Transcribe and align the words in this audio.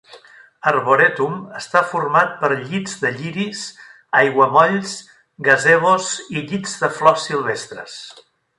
Arboretum 0.69 1.33
està 1.59 1.83
format 1.91 2.31
per 2.39 2.49
llits 2.61 2.95
de 3.03 3.11
lliris, 3.19 3.61
aiguamolls, 4.23 4.97
gazebos 5.51 6.09
i 6.39 6.45
llits 6.49 6.75
de 6.85 6.91
flors 6.99 7.29
silvestres. 7.31 8.01